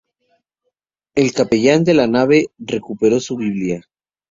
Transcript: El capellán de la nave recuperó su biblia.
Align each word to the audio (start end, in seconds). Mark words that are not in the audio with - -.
El 1.13 1.31
capellán 1.31 1.83
de 1.83 1.93
la 1.93 2.07
nave 2.07 2.47
recuperó 2.57 3.19
su 3.19 3.37
biblia. 3.37 3.87